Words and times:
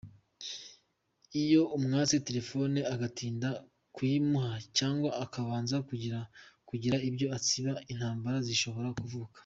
Iyo 1.41 1.61
amwatse 1.75 2.15
telefoni 2.27 2.79
agatinda 2.93 3.49
kuyimuha 3.95 4.53
cyangwa 4.77 5.09
akabanza 5.23 5.75
kugira 6.71 6.95
ibyo 7.09 7.27
asiba 7.37 7.71
intambara 7.91 8.37
zishobora 8.49 8.89
kuvuka. 8.99 9.37